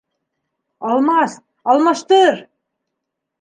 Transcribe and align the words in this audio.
Алмас, 0.91 1.35
алмаштыр! 1.73 2.35